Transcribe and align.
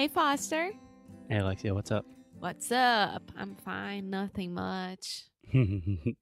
Hey, 0.00 0.08
Foster. 0.08 0.70
Hey, 1.28 1.36
Alexia, 1.36 1.74
what's 1.74 1.90
up? 1.90 2.06
What's 2.38 2.72
up? 2.72 3.20
I'm 3.36 3.54
fine. 3.54 4.08
Nothing 4.08 4.54
much. 4.54 5.24
I'm 5.52 6.16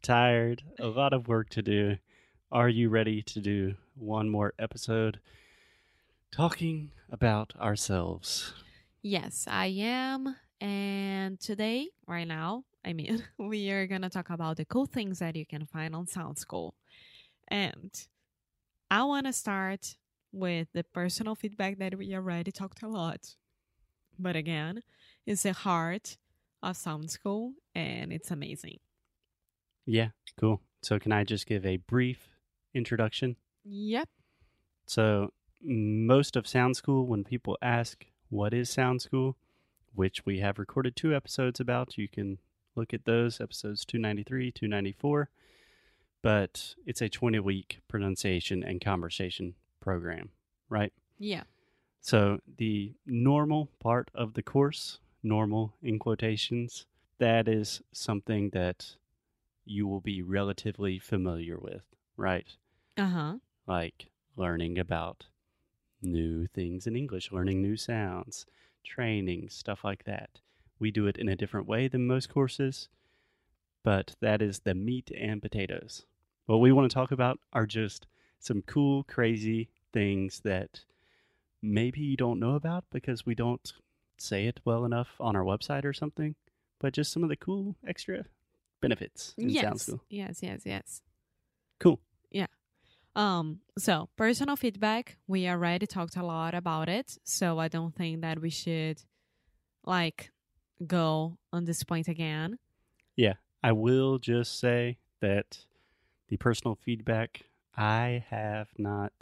tired. 0.00 0.62
A 0.78 0.86
lot 0.86 1.12
of 1.12 1.26
work 1.26 1.50
to 1.50 1.62
do. 1.62 1.96
Are 2.52 2.68
you 2.68 2.90
ready 2.90 3.20
to 3.20 3.40
do 3.40 3.74
one 3.96 4.28
more 4.28 4.54
episode 4.60 5.18
talking 6.30 6.92
about 7.10 7.52
ourselves? 7.60 8.52
Yes, 9.02 9.48
I 9.50 9.74
am. 9.76 10.36
And 10.60 11.40
today, 11.40 11.88
right 12.06 12.28
now, 12.28 12.62
I 12.84 12.92
mean, 12.92 13.24
we 13.38 13.72
are 13.72 13.88
going 13.88 14.02
to 14.02 14.08
talk 14.08 14.30
about 14.30 14.56
the 14.56 14.66
cool 14.66 14.86
things 14.86 15.18
that 15.18 15.34
you 15.34 15.44
can 15.44 15.66
find 15.66 15.96
on 15.96 16.06
Sound 16.06 16.38
School. 16.38 16.76
And 17.48 17.90
I 18.88 19.02
want 19.02 19.26
to 19.26 19.32
start 19.32 19.96
with 20.34 20.68
the 20.72 20.84
personal 20.84 21.34
feedback 21.34 21.78
that 21.78 21.96
we 21.96 22.14
already 22.14 22.50
talked 22.50 22.82
a 22.82 22.88
lot. 22.88 23.36
But 24.18 24.36
again, 24.36 24.82
it's 25.26 25.42
the 25.42 25.52
heart 25.52 26.16
of 26.62 26.76
Sound 26.76 27.10
School 27.10 27.52
and 27.74 28.12
it's 28.12 28.30
amazing. 28.30 28.78
Yeah, 29.86 30.08
cool. 30.38 30.60
So, 30.82 30.98
can 30.98 31.12
I 31.12 31.24
just 31.24 31.46
give 31.46 31.64
a 31.64 31.76
brief 31.76 32.28
introduction? 32.74 33.36
Yep. 33.64 34.08
So, 34.86 35.32
most 35.62 36.36
of 36.36 36.46
Sound 36.46 36.76
School, 36.76 37.06
when 37.06 37.24
people 37.24 37.56
ask, 37.62 38.04
What 38.28 38.52
is 38.54 38.70
Sound 38.70 39.02
School? 39.02 39.36
which 39.94 40.26
we 40.26 40.40
have 40.40 40.58
recorded 40.58 40.96
two 40.96 41.14
episodes 41.14 41.60
about, 41.60 41.96
you 41.96 42.08
can 42.08 42.38
look 42.74 42.92
at 42.92 43.04
those 43.04 43.40
episodes 43.40 43.84
293, 43.84 44.50
294. 44.50 45.30
But 46.22 46.74
it's 46.86 47.02
a 47.02 47.08
20 47.08 47.38
week 47.40 47.78
pronunciation 47.86 48.62
and 48.64 48.80
conversation 48.80 49.54
program, 49.84 50.30
right? 50.68 50.92
Yeah. 51.18 51.44
So, 52.00 52.40
the 52.56 52.94
normal 53.06 53.68
part 53.80 54.10
of 54.14 54.34
the 54.34 54.42
course, 54.42 54.98
normal 55.22 55.74
in 55.82 55.98
quotations, 55.98 56.86
that 57.18 57.48
is 57.48 57.82
something 57.92 58.50
that 58.50 58.96
you 59.64 59.86
will 59.86 60.00
be 60.00 60.20
relatively 60.22 60.98
familiar 60.98 61.58
with, 61.58 61.84
right? 62.16 62.46
Uh 62.96 63.06
huh. 63.06 63.34
Like 63.66 64.08
learning 64.36 64.78
about 64.78 65.26
new 66.02 66.46
things 66.46 66.86
in 66.86 66.96
English, 66.96 67.32
learning 67.32 67.62
new 67.62 67.76
sounds, 67.76 68.46
training, 68.84 69.48
stuff 69.48 69.84
like 69.84 70.04
that. 70.04 70.40
We 70.78 70.90
do 70.90 71.06
it 71.06 71.16
in 71.16 71.28
a 71.28 71.36
different 71.36 71.66
way 71.66 71.88
than 71.88 72.06
most 72.06 72.28
courses, 72.28 72.88
but 73.82 74.16
that 74.20 74.42
is 74.42 74.60
the 74.60 74.74
meat 74.74 75.10
and 75.16 75.40
potatoes. 75.40 76.04
What 76.46 76.60
we 76.60 76.72
want 76.72 76.90
to 76.90 76.94
talk 76.94 77.10
about 77.12 77.38
are 77.52 77.66
just 77.66 78.06
some 78.38 78.62
cool, 78.62 79.04
crazy 79.04 79.70
things 79.94 80.40
that 80.44 80.80
maybe 81.62 82.00
you 82.00 82.16
don't 82.16 82.38
know 82.38 82.54
about 82.54 82.84
because 82.92 83.24
we 83.24 83.34
don't 83.34 83.72
say 84.18 84.44
it 84.46 84.60
well 84.64 84.84
enough 84.84 85.08
on 85.18 85.34
our 85.34 85.44
website 85.44 85.84
or 85.84 85.94
something, 85.94 86.34
but 86.80 86.92
just 86.92 87.10
some 87.12 87.22
of 87.22 87.30
the 87.30 87.36
cool 87.36 87.76
extra 87.86 88.24
benefits 88.82 89.34
in 89.38 89.48
Sound 89.54 89.74
Yes. 89.74 89.82
School. 89.82 90.02
Yes, 90.10 90.38
yes, 90.42 90.60
yes. 90.66 91.02
Cool. 91.80 92.00
Yeah. 92.30 92.46
Um, 93.16 93.60
so 93.78 94.08
personal 94.16 94.56
feedback, 94.56 95.16
we 95.26 95.48
already 95.48 95.86
talked 95.86 96.16
a 96.16 96.22
lot 96.24 96.54
about 96.54 96.88
it, 96.88 97.16
so 97.24 97.58
I 97.58 97.68
don't 97.68 97.94
think 97.94 98.20
that 98.20 98.40
we 98.40 98.50
should 98.50 99.00
like 99.84 100.30
go 100.84 101.38
on 101.52 101.64
this 101.64 101.84
point 101.84 102.08
again. 102.08 102.58
Yeah. 103.16 103.34
I 103.62 103.72
will 103.72 104.18
just 104.18 104.58
say 104.60 104.98
that 105.20 105.64
the 106.28 106.36
personal 106.36 106.74
feedback, 106.74 107.46
I 107.76 108.24
have 108.28 108.68
not 108.76 109.12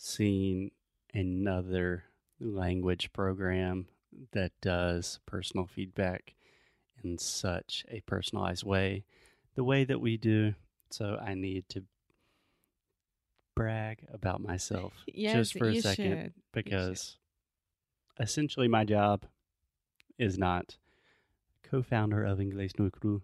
seen 0.00 0.70
another 1.12 2.04
language 2.40 3.12
program 3.12 3.86
that 4.32 4.52
does 4.62 5.20
personal 5.26 5.66
feedback 5.66 6.34
in 7.04 7.18
such 7.18 7.84
a 7.90 8.00
personalized 8.00 8.64
way, 8.64 9.04
the 9.54 9.64
way 9.64 9.84
that 9.84 10.00
we 10.00 10.16
do. 10.16 10.54
So 10.90 11.18
I 11.22 11.34
need 11.34 11.68
to 11.70 11.84
brag 13.54 14.06
about 14.12 14.40
myself 14.40 14.94
Yes, 15.06 15.34
just 15.50 15.58
for 15.58 15.68
a 15.68 15.80
second 15.80 16.22
should. 16.24 16.32
because 16.52 17.16
essentially 18.18 18.68
my 18.68 18.84
job 18.84 19.26
is 20.18 20.38
not 20.38 20.76
co-founder 21.62 22.24
of 22.24 22.38
Inglés 22.38 22.78
No 22.78 22.88
Cru. 22.90 23.22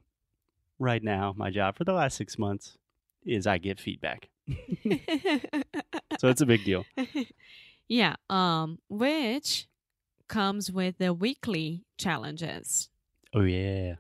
Right 0.79 1.03
now, 1.03 1.33
my 1.37 1.51
job 1.51 1.77
for 1.77 1.85
the 1.85 1.95
last 1.95 2.17
six 2.19 2.39
months 2.39 2.77
is 3.25 3.47
I 3.47 3.57
give 3.59 3.79
feedback, 3.81 4.29
so 6.19 6.29
it's 6.29 6.41
a 6.41 6.47
big 6.47 6.65
deal. 6.65 6.85
yeah, 7.89 8.17
um, 8.31 8.79
which 8.89 9.67
comes 10.29 10.71
with 10.71 10.99
the 10.99 11.13
weekly 11.15 11.85
challenges. 11.99 12.89
Oh 13.35 13.43
yeah, 13.43 13.97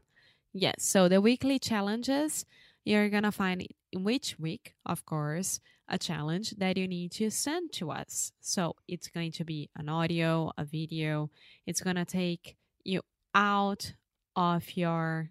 Yes, 0.58 0.76
so 0.78 1.06
the 1.06 1.20
weekly 1.20 1.58
challenges, 1.58 2.46
you're 2.82 3.10
gonna 3.10 3.30
find 3.30 3.66
in 3.92 4.04
which 4.04 4.38
week, 4.38 4.74
of 4.86 5.04
course, 5.04 5.60
a 5.86 5.98
challenge 5.98 6.52
that 6.52 6.78
you 6.78 6.88
need 6.88 7.12
to 7.12 7.30
send 7.30 7.72
to 7.74 7.90
us. 7.90 8.32
So 8.40 8.74
it's 8.88 9.08
going 9.08 9.32
to 9.32 9.44
be 9.44 9.68
an 9.76 9.90
audio, 9.90 10.52
a 10.56 10.64
video. 10.64 11.30
It's 11.66 11.82
gonna 11.82 12.06
take 12.06 12.56
you 12.84 13.02
out 13.34 13.92
of 14.34 14.76
your 14.76 15.30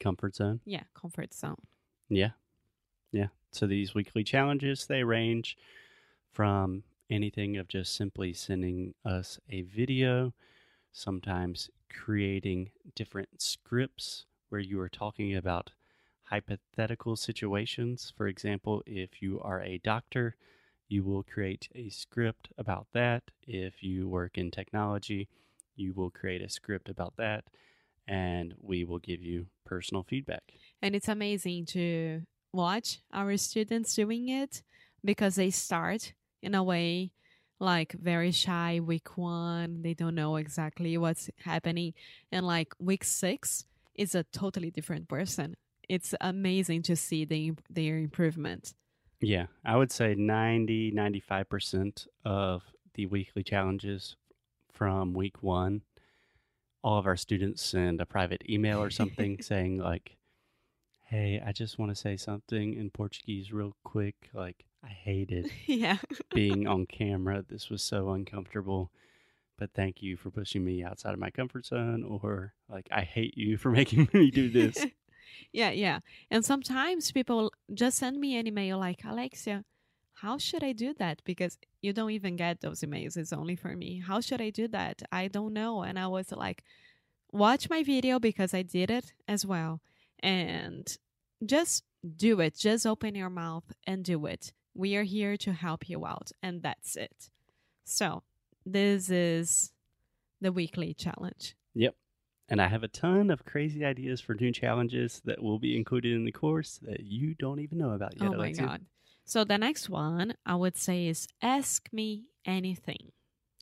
comfort 0.00 0.34
zone. 0.34 0.60
yeah 0.64 0.82
comfort 0.94 1.32
zone. 1.32 1.62
Yeah, 2.08 2.30
yeah. 3.12 3.28
So 3.50 3.66
these 3.66 3.94
weekly 3.94 4.24
challenges 4.24 4.86
they 4.86 5.02
range 5.02 5.56
from 6.32 6.84
anything 7.10 7.56
of 7.56 7.68
just 7.68 7.94
simply 7.96 8.32
sending 8.32 8.94
us 9.04 9.38
a 9.48 9.62
video, 9.62 10.34
sometimes 10.92 11.70
creating 11.92 12.70
different 12.94 13.40
scripts 13.40 14.26
where 14.48 14.60
you 14.60 14.80
are 14.80 14.88
talking 14.88 15.34
about 15.34 15.72
hypothetical 16.24 17.16
situations. 17.16 18.12
For 18.16 18.28
example, 18.28 18.82
if 18.86 19.22
you 19.22 19.40
are 19.40 19.62
a 19.62 19.78
doctor, 19.78 20.36
you 20.88 21.02
will 21.02 21.22
create 21.22 21.68
a 21.74 21.88
script 21.88 22.50
about 22.58 22.86
that. 22.92 23.24
If 23.46 23.82
you 23.82 24.08
work 24.08 24.36
in 24.38 24.50
technology, 24.50 25.28
you 25.76 25.92
will 25.92 26.10
create 26.10 26.42
a 26.42 26.48
script 26.48 26.88
about 26.88 27.14
that, 27.16 27.44
and 28.06 28.54
we 28.60 28.84
will 28.84 28.98
give 28.98 29.22
you 29.22 29.46
personal 29.64 30.02
feedback. 30.02 30.42
And 30.82 30.94
it's 30.94 31.08
amazing 31.08 31.66
to 31.66 32.22
watch 32.52 33.00
our 33.12 33.36
students 33.36 33.94
doing 33.94 34.28
it 34.28 34.62
because 35.04 35.36
they 35.36 35.50
start 35.50 36.12
in 36.42 36.54
a 36.54 36.62
way 36.62 37.12
like 37.60 37.92
very 37.92 38.30
shy 38.30 38.80
week 38.80 39.16
one. 39.16 39.82
They 39.82 39.94
don't 39.94 40.14
know 40.14 40.36
exactly 40.36 40.96
what's 40.96 41.30
happening. 41.44 41.94
And 42.30 42.46
like 42.46 42.74
week 42.78 43.04
six 43.04 43.64
is 43.94 44.14
a 44.14 44.24
totally 44.24 44.70
different 44.70 45.08
person. 45.08 45.56
It's 45.88 46.14
amazing 46.20 46.82
to 46.82 46.96
see 46.96 47.24
the, 47.24 47.52
their 47.68 47.98
improvement. 47.98 48.74
Yeah, 49.20 49.46
I 49.64 49.76
would 49.76 49.90
say 49.90 50.14
90, 50.14 50.92
95% 50.92 52.06
of 52.24 52.62
the 52.94 53.06
weekly 53.06 53.42
challenges 53.42 54.16
from 54.72 55.12
week 55.12 55.42
one, 55.42 55.82
all 56.84 56.98
of 56.98 57.06
our 57.06 57.16
students 57.16 57.64
send 57.64 58.00
a 58.00 58.06
private 58.06 58.44
email 58.48 58.80
or 58.80 58.90
something 58.90 59.38
saying, 59.42 59.78
like, 59.78 60.17
hey, 61.08 61.42
I 61.44 61.52
just 61.52 61.78
want 61.78 61.90
to 61.90 61.94
say 61.94 62.16
something 62.16 62.74
in 62.74 62.90
Portuguese 62.90 63.50
real 63.50 63.74
quick. 63.82 64.28
Like, 64.34 64.66
I 64.84 64.88
hated 64.88 65.50
yeah. 65.66 65.96
being 66.34 66.66
on 66.68 66.86
camera. 66.86 67.44
This 67.48 67.70
was 67.70 67.82
so 67.82 68.10
uncomfortable. 68.10 68.90
But 69.58 69.70
thank 69.74 70.02
you 70.02 70.16
for 70.16 70.30
pushing 70.30 70.64
me 70.64 70.84
outside 70.84 71.14
of 71.14 71.18
my 71.18 71.30
comfort 71.30 71.66
zone. 71.66 72.04
Or, 72.04 72.52
like, 72.68 72.88
I 72.92 73.02
hate 73.02 73.36
you 73.36 73.56
for 73.56 73.70
making 73.80 74.08
me 74.12 74.30
do 74.30 74.50
this. 74.50 74.84
yeah, 75.50 75.70
yeah. 75.70 76.00
And 76.30 76.44
sometimes 76.44 77.10
people 77.10 77.52
just 77.72 77.96
send 77.96 78.20
me 78.20 78.36
an 78.36 78.46
email 78.46 78.78
like, 78.78 79.00
Alexia, 79.04 79.64
how 80.12 80.36
should 80.36 80.62
I 80.62 80.72
do 80.72 80.92
that? 80.98 81.22
Because 81.24 81.56
you 81.80 81.94
don't 81.94 82.10
even 82.10 82.36
get 82.36 82.60
those 82.60 82.80
emails. 82.80 83.16
It's 83.16 83.32
only 83.32 83.56
for 83.56 83.74
me. 83.74 84.02
How 84.06 84.20
should 84.20 84.42
I 84.42 84.50
do 84.50 84.68
that? 84.68 85.00
I 85.10 85.28
don't 85.28 85.54
know. 85.54 85.82
And 85.82 85.98
I 85.98 86.06
was 86.08 86.32
like, 86.32 86.64
watch 87.32 87.70
my 87.70 87.82
video 87.82 88.18
because 88.18 88.52
I 88.52 88.62
did 88.62 88.90
it 88.90 89.14
as 89.26 89.46
well. 89.46 89.80
And 90.22 90.96
just 91.44 91.84
do 92.16 92.40
it. 92.40 92.56
Just 92.56 92.86
open 92.86 93.14
your 93.14 93.30
mouth 93.30 93.64
and 93.86 94.04
do 94.04 94.26
it. 94.26 94.52
We 94.74 94.96
are 94.96 95.02
here 95.04 95.36
to 95.38 95.52
help 95.52 95.88
you 95.88 96.06
out. 96.06 96.30
And 96.42 96.62
that's 96.62 96.96
it. 96.96 97.30
So, 97.84 98.22
this 98.64 99.10
is 99.10 99.72
the 100.40 100.52
weekly 100.52 100.94
challenge. 100.94 101.56
Yep. 101.74 101.94
And 102.48 102.62
I 102.62 102.68
have 102.68 102.82
a 102.82 102.88
ton 102.88 103.30
of 103.30 103.44
crazy 103.44 103.84
ideas 103.84 104.20
for 104.20 104.34
new 104.34 104.52
challenges 104.52 105.20
that 105.24 105.42
will 105.42 105.58
be 105.58 105.76
included 105.76 106.14
in 106.14 106.24
the 106.24 106.32
course 106.32 106.78
that 106.82 107.00
you 107.00 107.34
don't 107.34 107.60
even 107.60 107.78
know 107.78 107.90
about 107.92 108.14
yet. 108.14 108.28
oh 108.28 108.30
my 108.30 108.36
Alexia. 108.36 108.66
god. 108.66 108.80
So 109.24 109.44
the 109.44 109.58
next 109.58 109.90
one 109.90 110.34
I 110.46 110.54
would 110.54 110.76
say 110.76 111.06
is 111.08 111.28
ask 111.42 111.88
me 111.92 112.24
anything. 112.46 113.12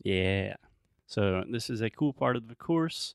Yeah. 0.04 0.54
So 1.06 1.42
this 1.50 1.68
is 1.70 1.80
a 1.80 1.90
cool 1.90 2.12
part 2.12 2.36
of 2.36 2.48
the 2.48 2.54
course 2.54 3.14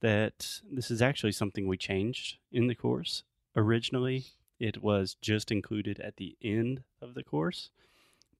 that 0.00 0.60
this 0.70 0.90
is 0.90 1.00
actually 1.02 1.32
something 1.32 1.66
we 1.66 1.76
changed 1.76 2.36
in 2.52 2.66
the 2.66 2.74
course. 2.74 3.22
Originally, 3.54 4.26
it 4.58 4.82
was 4.82 5.16
just 5.20 5.50
included 5.50 6.00
at 6.00 6.16
the 6.16 6.36
end 6.42 6.82
of 7.00 7.14
the 7.14 7.22
course, 7.22 7.70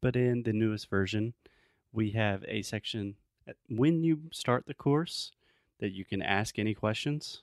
but 0.00 0.16
in 0.16 0.42
the 0.42 0.52
newest 0.52 0.88
version, 0.88 1.34
we 1.92 2.10
have 2.10 2.44
a 2.46 2.62
section 2.62 3.16
when 3.68 4.02
you 4.02 4.22
start 4.32 4.66
the 4.66 4.74
course 4.74 5.32
that 5.78 5.92
you 5.92 6.04
can 6.04 6.22
ask 6.22 6.58
any 6.58 6.74
questions 6.74 7.42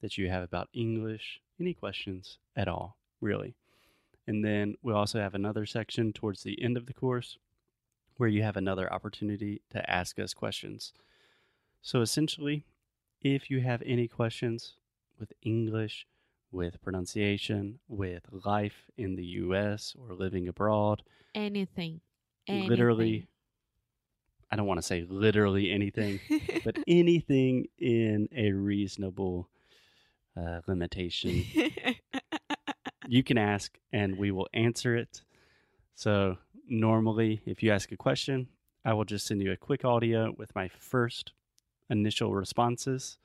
that 0.00 0.16
you 0.16 0.28
have 0.28 0.42
about 0.42 0.68
English, 0.72 1.40
any 1.58 1.74
questions 1.74 2.38
at 2.56 2.68
all, 2.68 2.96
really. 3.20 3.54
And 4.26 4.44
then 4.44 4.76
we 4.82 4.92
also 4.92 5.18
have 5.18 5.34
another 5.34 5.66
section 5.66 6.12
towards 6.12 6.42
the 6.42 6.62
end 6.62 6.76
of 6.76 6.86
the 6.86 6.94
course 6.94 7.36
where 8.16 8.28
you 8.28 8.42
have 8.42 8.56
another 8.56 8.92
opportunity 8.92 9.62
to 9.70 9.90
ask 9.90 10.18
us 10.18 10.34
questions. 10.34 10.92
So 11.82 12.00
essentially, 12.02 12.64
if 13.22 13.50
you 13.50 13.60
have 13.60 13.82
any 13.84 14.08
questions 14.08 14.76
with 15.18 15.32
English, 15.42 16.06
with 16.50 16.80
pronunciation, 16.82 17.78
with 17.88 18.22
life 18.44 18.90
in 18.96 19.16
the 19.16 19.24
US 19.24 19.94
or 19.98 20.14
living 20.14 20.48
abroad, 20.48 21.02
Anything. 21.34 22.00
literally, 22.68 23.28
I 24.50 24.56
don't 24.56 24.66
want 24.66 24.78
to 24.78 24.86
say 24.86 25.06
literally 25.08 25.70
anything, 25.70 26.18
but 26.64 26.76
anything 26.88 27.66
in 27.78 28.28
a 28.34 28.50
reasonable 28.52 29.48
uh, 30.36 30.60
limitation, 30.66 31.44
you 33.06 33.22
can 33.22 33.38
ask 33.38 33.78
and 33.92 34.16
we 34.16 34.30
will 34.32 34.48
answer 34.52 34.96
it. 34.96 35.22
So, 35.94 36.38
normally, 36.66 37.42
if 37.46 37.62
you 37.62 37.70
ask 37.70 37.92
a 37.92 37.96
question, 37.96 38.48
I 38.84 38.94
will 38.94 39.04
just 39.04 39.26
send 39.26 39.42
you 39.42 39.52
a 39.52 39.56
quick 39.56 39.84
audio 39.84 40.34
with 40.36 40.54
my 40.54 40.68
first 40.68 41.32
initial 41.90 42.32
responses, 42.32 43.18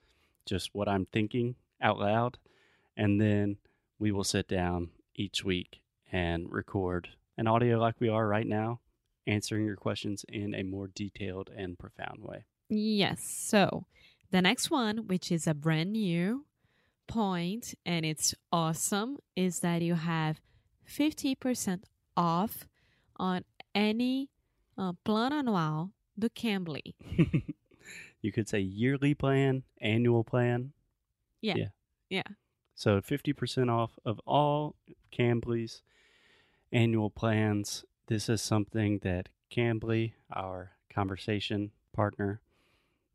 just 0.45 0.71
what 0.73 0.89
I'm 0.89 1.05
thinking 1.05 1.55
out 1.81 1.99
loud. 1.99 2.37
And 2.97 3.21
then 3.21 3.57
we 3.99 4.11
will 4.11 4.23
sit 4.23 4.47
down 4.47 4.89
each 5.15 5.43
week 5.43 5.81
and 6.11 6.51
record 6.51 7.09
an 7.37 7.47
audio 7.47 7.79
like 7.79 7.95
we 7.99 8.09
are 8.09 8.27
right 8.27 8.47
now, 8.47 8.79
answering 9.27 9.65
your 9.65 9.75
questions 9.75 10.25
in 10.27 10.55
a 10.55 10.63
more 10.63 10.87
detailed 10.87 11.49
and 11.55 11.77
profound 11.77 12.19
way. 12.21 12.45
Yes. 12.69 13.21
So 13.23 13.85
the 14.31 14.41
next 14.41 14.71
one, 14.71 15.07
which 15.07 15.31
is 15.31 15.47
a 15.47 15.53
brand 15.53 15.93
new 15.93 16.45
point 17.07 17.75
and 17.85 18.05
it's 18.05 18.33
awesome, 18.51 19.17
is 19.35 19.59
that 19.59 19.81
you 19.81 19.95
have 19.95 20.39
50% 20.89 21.83
off 22.17 22.67
on 23.17 23.43
any 23.73 24.29
uh, 24.77 24.93
plan 25.03 25.31
anual 25.31 25.91
do 26.17 26.29
Cambly. 26.29 26.93
you 28.25 28.31
could 28.31 28.49
say 28.49 28.59
yearly 28.59 29.13
plan, 29.13 29.63
annual 29.79 30.23
plan. 30.23 30.73
Yeah. 31.41 31.55
Yeah. 31.55 31.67
Yeah. 32.09 32.33
So 32.73 32.99
50% 32.99 33.71
off 33.71 33.91
of 34.03 34.19
all 34.25 34.75
Cambly's 35.15 35.83
annual 36.71 37.09
plans. 37.09 37.85
This 38.07 38.27
is 38.27 38.41
something 38.41 38.99
that 39.03 39.29
Cambly, 39.49 40.13
our 40.33 40.71
conversation 40.93 41.71
partner, 41.93 42.41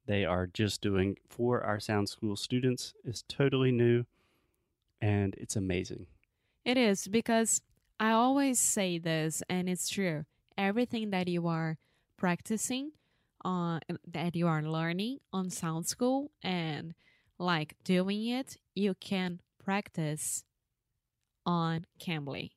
they 0.06 0.24
are 0.24 0.46
just 0.46 0.80
doing 0.80 1.16
for 1.28 1.62
our 1.62 1.78
Sound 1.80 2.08
School 2.08 2.36
students. 2.36 2.94
is 3.04 3.22
totally 3.28 3.72
new 3.72 4.04
and 5.00 5.34
it's 5.36 5.56
amazing. 5.56 6.06
It 6.64 6.76
is 6.76 7.08
because 7.08 7.62
I 7.98 8.12
always 8.12 8.58
say 8.58 8.98
this, 8.98 9.42
and 9.48 9.68
it's 9.68 9.88
true. 9.88 10.24
Everything 10.56 11.10
that 11.10 11.28
you 11.28 11.46
are 11.46 11.78
practicing 12.16 12.92
on, 13.42 13.80
that 14.06 14.36
you 14.36 14.46
are 14.46 14.62
learning 14.62 15.18
on 15.32 15.50
Sound 15.50 15.86
School 15.86 16.30
and 16.42 16.94
like 17.38 17.74
doing 17.84 18.26
it, 18.26 18.56
you 18.74 18.94
can 18.94 19.40
practice 19.62 20.44
on 21.46 21.86
Cambly. 22.00 22.50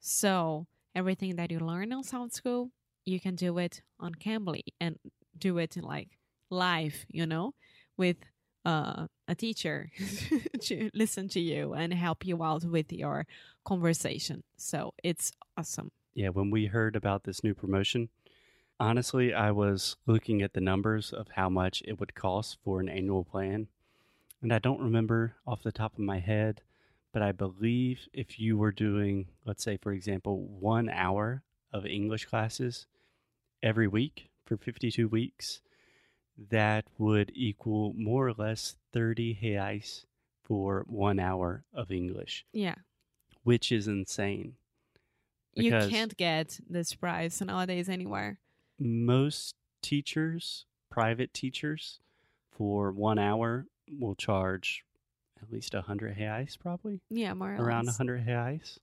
So 0.00 0.66
everything 0.94 1.36
that 1.36 1.50
you 1.50 1.58
learn 1.58 1.92
on 1.92 2.04
Sound 2.04 2.32
School, 2.32 2.70
you 3.04 3.20
can 3.20 3.34
do 3.34 3.58
it 3.58 3.82
on 3.98 4.14
Cambly 4.14 4.62
and 4.80 4.98
do 5.36 5.58
it 5.58 5.76
like 5.82 6.18
live, 6.50 7.06
you 7.08 7.26
know, 7.26 7.54
with 7.96 8.16
uh, 8.64 9.06
a 9.28 9.34
teacher 9.34 9.90
to 10.60 10.90
listen 10.92 11.28
to 11.28 11.40
you 11.40 11.74
and 11.74 11.94
help 11.94 12.26
you 12.26 12.42
out 12.42 12.64
with 12.64 12.92
your 12.92 13.26
conversation. 13.64 14.42
So 14.56 14.92
it's 15.02 15.32
awesome. 15.56 15.90
Yeah, 16.14 16.28
when 16.30 16.50
we 16.50 16.66
heard 16.66 16.96
about 16.96 17.24
this 17.24 17.42
new 17.44 17.54
promotion, 17.54 18.08
honestly, 18.80 19.32
I 19.34 19.50
was 19.52 19.96
looking 20.06 20.42
at 20.42 20.54
the 20.54 20.60
numbers 20.60 21.12
of 21.12 21.28
how 21.34 21.48
much 21.48 21.82
it 21.86 22.00
would 22.00 22.14
cost 22.14 22.58
for 22.64 22.80
an 22.80 22.88
annual 22.88 23.24
plan. 23.24 23.68
And 24.42 24.52
I 24.52 24.58
don't 24.58 24.80
remember 24.80 25.34
off 25.46 25.62
the 25.62 25.70
top 25.72 25.92
of 25.94 25.98
my 26.00 26.18
head, 26.18 26.62
but 27.12 27.22
I 27.22 27.32
believe 27.32 28.08
if 28.12 28.40
you 28.40 28.56
were 28.56 28.72
doing, 28.72 29.26
let's 29.44 29.62
say, 29.62 29.76
for 29.76 29.92
example, 29.92 30.40
one 30.40 30.88
hour 30.88 31.42
of 31.72 31.84
English 31.84 32.24
classes 32.24 32.86
every 33.62 33.86
week 33.86 34.30
for 34.46 34.56
52 34.56 35.06
weeks, 35.08 35.60
that 36.50 36.86
would 36.96 37.30
equal 37.34 37.92
more 37.96 38.26
or 38.28 38.32
less 38.32 38.76
30 38.92 39.38
reais 39.42 40.06
for 40.42 40.84
one 40.88 41.18
hour 41.20 41.64
of 41.74 41.92
English, 41.92 42.46
Yeah. 42.52 42.76
which 43.44 43.70
is 43.70 43.86
insane. 43.86 44.56
You 45.54 45.70
can't 45.70 46.16
get 46.16 46.58
this 46.68 46.94
price 46.94 47.40
nowadays 47.42 47.88
anywhere. 47.90 48.38
Most 48.80 49.54
teachers, 49.82 50.64
private 50.90 51.32
teachers, 51.34 52.00
for 52.50 52.90
one 52.90 53.18
hour 53.18 53.66
will 53.90 54.14
charge 54.14 54.84
at 55.42 55.52
least 55.52 55.74
a 55.74 55.82
hundred 55.82 56.16
reais, 56.16 56.58
probably 56.58 57.00
Yeah, 57.10 57.34
more 57.34 57.54
or 57.54 57.62
around 57.64 57.84
a 57.84 57.86
less. 57.88 57.96
hundred 57.98 58.26
reais. 58.26 58.78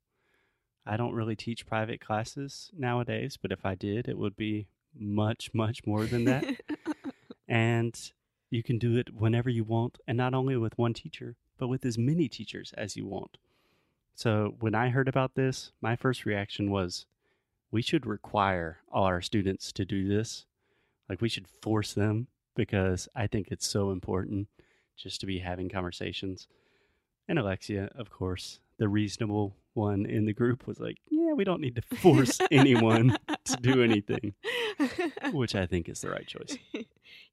I 0.85 0.95
don't 0.97 1.13
really 1.13 1.35
teach 1.35 1.65
private 1.65 1.99
classes 1.99 2.69
nowadays, 2.77 3.37
but 3.41 3.51
if 3.51 3.65
I 3.65 3.75
did, 3.75 4.07
it 4.07 4.17
would 4.17 4.35
be 4.37 4.67
much, 4.97 5.53
much 5.53 5.85
more 5.85 6.05
than 6.05 6.23
that. 6.25 6.45
and 7.47 8.11
you 8.49 8.63
can 8.63 8.77
do 8.77 8.95
it 8.95 9.13
whenever 9.13 9.49
you 9.49 9.63
want, 9.63 9.97
and 10.07 10.17
not 10.17 10.33
only 10.33 10.55
with 10.55 10.77
one 10.77 10.93
teacher, 10.93 11.35
but 11.57 11.67
with 11.67 11.85
as 11.85 11.97
many 11.97 12.29
teachers 12.29 12.73
as 12.77 12.95
you 12.95 13.05
want. 13.05 13.37
So 14.15 14.55
when 14.59 14.73
I 14.75 14.89
heard 14.89 15.07
about 15.07 15.35
this, 15.35 15.71
my 15.81 15.95
first 15.95 16.25
reaction 16.25 16.71
was, 16.71 17.05
we 17.71 17.81
should 17.81 18.05
require 18.05 18.79
all 18.91 19.03
our 19.03 19.21
students 19.21 19.71
to 19.73 19.85
do 19.85 20.07
this. 20.07 20.45
Like 21.09 21.21
we 21.21 21.29
should 21.29 21.47
force 21.47 21.93
them 21.93 22.27
because 22.55 23.07
I 23.15 23.27
think 23.27 23.47
it's 23.49 23.67
so 23.67 23.91
important 23.91 24.47
just 24.97 25.19
to 25.21 25.25
be 25.25 25.39
having 25.39 25.69
conversations. 25.69 26.47
And 27.27 27.37
Alexia, 27.37 27.89
of 27.95 28.09
course, 28.09 28.59
the 28.77 28.87
reasonable 28.87 29.55
one 29.73 30.05
in 30.05 30.25
the 30.25 30.33
group 30.33 30.65
was 30.65 30.79
like, 30.79 30.97
yeah, 31.09 31.33
we 31.33 31.43
don't 31.43 31.61
need 31.61 31.75
to 31.75 31.81
force 31.81 32.39
anyone 32.51 33.15
to 33.45 33.57
do 33.57 33.83
anything, 33.83 34.33
which 35.31 35.55
I 35.55 35.65
think 35.65 35.87
is 35.87 36.01
the 36.01 36.09
right 36.09 36.27
choice. 36.27 36.57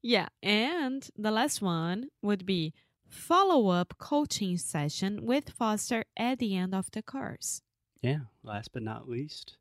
yeah, 0.01 0.27
and 0.43 1.07
the 1.17 1.31
last 1.31 1.61
one 1.61 2.09
would 2.21 2.45
be 2.45 2.73
follow 3.07 3.69
up 3.69 3.95
coaching 3.97 4.57
session 4.57 5.25
with 5.25 5.49
Foster 5.49 6.05
at 6.17 6.39
the 6.39 6.55
end 6.55 6.75
of 6.75 6.91
the 6.91 7.01
course. 7.01 7.61
Yeah, 8.01 8.19
last 8.43 8.71
but 8.73 8.83
not 8.83 9.09
least. 9.09 9.57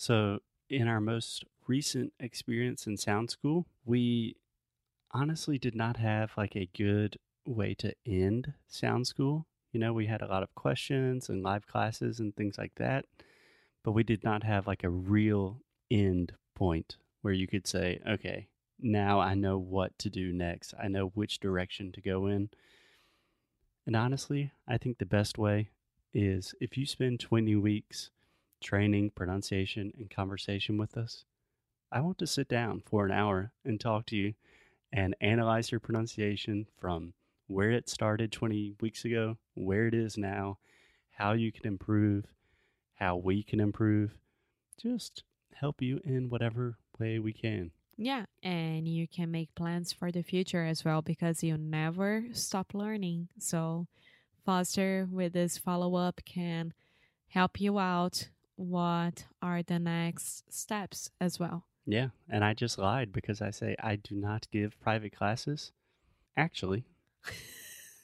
So, 0.00 0.38
in 0.70 0.86
our 0.86 1.00
most 1.00 1.44
recent 1.66 2.12
experience 2.20 2.86
in 2.86 2.96
Sound 2.96 3.30
School, 3.30 3.66
we 3.84 4.36
honestly 5.10 5.58
did 5.58 5.74
not 5.74 5.96
have 5.96 6.30
like 6.36 6.54
a 6.54 6.70
good 6.72 7.18
way 7.44 7.74
to 7.74 7.92
end 8.06 8.54
Sound 8.68 9.08
School. 9.08 9.48
You 9.72 9.80
know, 9.80 9.92
we 9.92 10.06
had 10.06 10.22
a 10.22 10.28
lot 10.28 10.44
of 10.44 10.54
questions 10.54 11.28
and 11.28 11.42
live 11.42 11.66
classes 11.66 12.20
and 12.20 12.32
things 12.36 12.56
like 12.56 12.76
that, 12.76 13.06
but 13.82 13.90
we 13.90 14.04
did 14.04 14.22
not 14.22 14.44
have 14.44 14.68
like 14.68 14.84
a 14.84 14.88
real 14.88 15.62
end 15.90 16.32
point 16.54 16.96
where 17.22 17.34
you 17.34 17.48
could 17.48 17.66
say, 17.66 17.98
okay, 18.08 18.46
now 18.78 19.18
I 19.18 19.34
know 19.34 19.58
what 19.58 19.98
to 19.98 20.08
do 20.08 20.32
next. 20.32 20.74
I 20.80 20.86
know 20.86 21.06
which 21.06 21.40
direction 21.40 21.90
to 21.90 22.00
go 22.00 22.28
in. 22.28 22.50
And 23.84 23.96
honestly, 23.96 24.52
I 24.68 24.78
think 24.78 24.98
the 24.98 25.06
best 25.06 25.38
way 25.38 25.70
is 26.14 26.54
if 26.60 26.76
you 26.76 26.86
spend 26.86 27.18
20 27.18 27.56
weeks 27.56 28.10
training 28.60 29.10
pronunciation 29.14 29.92
and 29.98 30.10
conversation 30.10 30.78
with 30.78 30.96
us, 30.96 31.24
I 31.90 32.00
want 32.00 32.18
to 32.18 32.26
sit 32.26 32.48
down 32.48 32.82
for 32.84 33.06
an 33.06 33.12
hour 33.12 33.52
and 33.64 33.80
talk 33.80 34.06
to 34.06 34.16
you 34.16 34.34
and 34.92 35.16
analyze 35.20 35.70
your 35.70 35.80
pronunciation 35.80 36.66
from 36.78 37.14
where 37.46 37.70
it 37.70 37.88
started 37.88 38.30
20 38.30 38.74
weeks 38.80 39.04
ago, 39.04 39.38
where 39.54 39.86
it 39.86 39.94
is 39.94 40.18
now, 40.18 40.58
how 41.10 41.32
you 41.32 41.50
can 41.50 41.66
improve, 41.66 42.26
how 42.94 43.16
we 43.16 43.42
can 43.42 43.60
improve, 43.60 44.16
just 44.80 45.24
help 45.54 45.80
you 45.82 46.00
in 46.04 46.28
whatever 46.28 46.78
way 46.98 47.18
we 47.18 47.32
can. 47.32 47.70
Yeah, 47.96 48.26
and 48.42 48.86
you 48.86 49.08
can 49.08 49.30
make 49.30 49.54
plans 49.56 49.92
for 49.92 50.12
the 50.12 50.22
future 50.22 50.64
as 50.64 50.84
well 50.84 51.02
because 51.02 51.42
you 51.42 51.56
never 51.58 52.24
stop 52.32 52.72
learning. 52.72 53.28
So, 53.38 53.86
Foster 54.44 55.08
with 55.10 55.32
this 55.32 55.58
follow 55.58 55.96
up 55.96 56.20
can 56.24 56.72
help 57.28 57.60
you 57.60 57.78
out. 57.78 58.28
What 58.58 59.24
are 59.40 59.62
the 59.62 59.78
next 59.78 60.52
steps 60.52 61.10
as 61.20 61.38
well? 61.38 61.66
Yeah, 61.86 62.08
and 62.28 62.44
I 62.44 62.54
just 62.54 62.76
lied 62.76 63.12
because 63.12 63.40
I 63.40 63.52
say 63.52 63.76
I 63.80 63.94
do 63.94 64.16
not 64.16 64.50
give 64.50 64.80
private 64.80 65.16
classes. 65.16 65.70
Actually, 66.36 66.84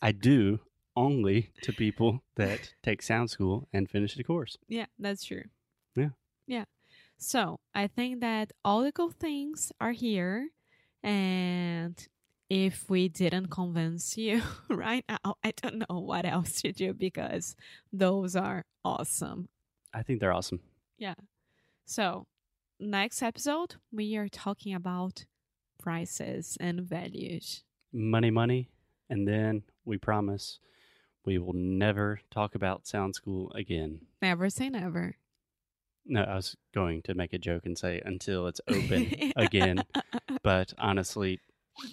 I 0.01 0.13
do 0.13 0.61
only 0.95 1.51
to 1.63 1.73
people 1.73 2.23
that 2.37 2.73
take 2.85 3.03
sound 3.03 3.31
school 3.31 3.67
and 3.73 3.91
finish 3.91 4.15
the 4.15 4.23
course. 4.23 4.57
Yeah, 4.69 4.87
that's 4.97 5.25
true. 5.25 5.43
Yeah. 5.97 6.11
Yeah. 6.47 6.67
So 7.19 7.59
I 7.75 7.89
think 7.89 8.21
that 8.21 8.53
all 8.65 8.85
the 8.85 8.93
good 8.93 9.19
things 9.19 9.73
are 9.81 9.91
here. 9.91 10.51
And 11.03 11.99
if 12.49 12.89
we 12.89 13.09
didn't 13.09 13.49
convince 13.49 14.17
you 14.17 14.41
right 14.71 15.05
now, 15.09 15.35
I 15.43 15.53
don't 15.61 15.85
know 15.91 15.99
what 15.99 16.25
else 16.25 16.63
to 16.63 16.71
do 16.71 16.95
because 16.95 17.57
those 17.93 18.37
are 18.37 18.65
awesome. 18.85 19.49
I 19.95 20.03
think 20.03 20.21
they're 20.21 20.33
awesome. 20.33 20.61
Yeah. 20.99 21.15
So 21.87 22.27
next 22.81 23.23
episode, 23.23 23.77
we 23.93 24.17
are 24.17 24.29
talking 24.29 24.75
about 24.75 25.25
prices 25.81 26.57
and 26.61 26.81
values. 26.81 27.63
Money, 27.93 28.31
money. 28.31 28.71
And 29.09 29.29
then 29.29 29.63
we 29.85 29.99
promise 29.99 30.59
we 31.25 31.39
will 31.39 31.53
never 31.55 32.21
talk 32.31 32.55
about 32.55 32.87
Sound 32.87 33.15
School 33.15 33.53
again. 33.53 34.01
Never 34.21 34.51
say 34.51 34.69
never. 34.69 35.17
No, 36.07 36.23
I 36.23 36.35
was 36.35 36.57
going 36.75 37.03
to 37.03 37.15
make 37.15 37.33
a 37.33 37.39
joke 37.39 37.65
and 37.65 37.79
say 37.79 38.03
until 38.05 38.47
it's 38.47 38.61
open 38.69 39.33
again. 39.37 39.85
But 40.43 40.75
honestly, 40.77 41.41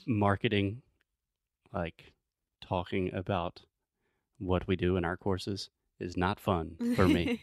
marketing, 0.05 0.81
like 1.73 2.13
talking 2.61 3.13
about 3.13 3.61
what 4.37 4.67
we 4.67 4.75
do 4.75 4.97
in 4.97 5.05
our 5.05 5.15
courses, 5.15 5.69
is 6.01 6.17
not 6.17 6.39
fun 6.39 6.75
for 6.95 7.07
me. 7.07 7.41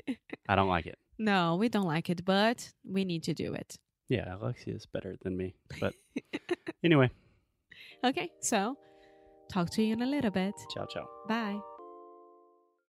I 0.49 0.55
don't 0.57 0.69
like 0.69 0.87
it. 0.87 0.99
no, 1.19 1.57
we 1.57 1.69
don't 1.69 1.87
like 1.87 2.11
it, 2.11 2.25
but 2.25 2.71
we 2.85 3.05
need 3.05 3.23
to 3.25 3.35
do 3.35 3.55
it. 3.55 3.77
Yeah, 4.09 4.35
Alexia 4.37 4.75
is 4.75 4.87
better 4.87 5.17
than 5.23 5.37
me. 5.37 5.55
But 5.81 5.95
anyway, 6.85 7.11
Okay, 8.05 8.31
so 8.41 8.77
talk 9.53 9.71
to 9.71 9.83
you 9.83 9.93
in 9.95 10.03
a 10.03 10.07
little 10.07 10.31
bit. 10.31 10.55
ciao, 10.75 10.87
ciao. 10.87 11.07
Bye. 11.29 11.78